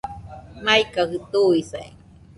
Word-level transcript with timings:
Maikajɨ 0.63 1.17
tuisai 1.31 1.89